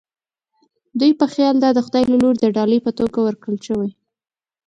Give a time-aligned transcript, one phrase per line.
[0.99, 3.89] دوی په خیال دا د خدای له لوري د ډالۍ په توګه ورکړل شوې.